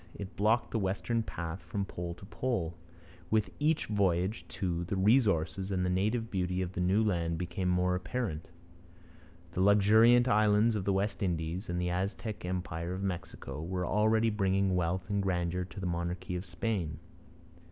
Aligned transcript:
It 0.15 0.35
blocked 0.35 0.71
the 0.71 0.79
westward 0.79 1.27
path 1.27 1.61
from 1.61 1.85
pole 1.85 2.15
to 2.15 2.25
pole. 2.25 2.75
With 3.29 3.51
each 3.59 3.85
voyage, 3.85 4.47
too, 4.47 4.83
the 4.85 4.95
resources 4.95 5.69
and 5.69 5.85
the 5.85 5.91
native 5.91 6.31
beauty 6.31 6.63
of 6.63 6.71
the 6.73 6.81
new 6.81 7.03
land 7.03 7.37
became 7.37 7.69
more 7.69 7.93
apparent. 7.93 8.49
The 9.51 9.61
luxuriant 9.61 10.27
islands 10.27 10.75
of 10.75 10.85
the 10.85 10.93
West 10.93 11.21
Indies, 11.21 11.69
and 11.69 11.79
the 11.79 11.91
Aztec 11.91 12.43
empire 12.43 12.95
of 12.95 13.03
Mexico, 13.03 13.61
were 13.61 13.85
already 13.85 14.31
bringing 14.31 14.75
wealth 14.75 15.07
and 15.07 15.21
grandeur 15.21 15.65
to 15.65 15.79
the 15.79 15.85
monarchy 15.85 16.35
of 16.35 16.45
Spain. 16.45 16.97